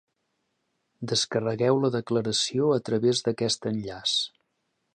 [1.11, 4.17] Descarregueu la declaració a través d'aquest enllaç.